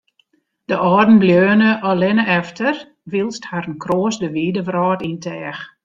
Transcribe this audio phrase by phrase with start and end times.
[0.69, 2.73] De âlden bleaune allinne efter,
[3.11, 5.59] wylst harren kroast de wide wrâld yn teach.